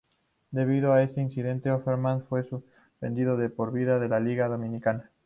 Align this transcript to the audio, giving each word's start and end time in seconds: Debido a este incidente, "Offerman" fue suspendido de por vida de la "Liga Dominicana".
Debido 0.49 0.93
a 0.93 1.03
este 1.03 1.21
incidente, 1.21 1.69
"Offerman" 1.69 2.23
fue 2.25 2.43
suspendido 2.43 3.37
de 3.37 3.51
por 3.51 3.71
vida 3.71 3.99
de 3.99 4.09
la 4.09 4.19
"Liga 4.19 4.47
Dominicana". 4.49 5.11